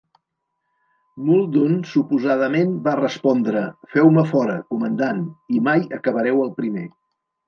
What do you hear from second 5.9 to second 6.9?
acabareu el primer.